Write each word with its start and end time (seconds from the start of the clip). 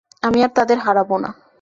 আমি 0.23 0.39
আর 0.43 0.51
তাদের 0.55 0.77
হারাব 0.77 1.09
না। 1.17 1.29